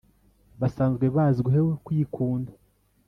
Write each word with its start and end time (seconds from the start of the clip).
basanzwe 0.61 1.05
bazwiho 1.15 1.71
kwikunda 1.85 2.51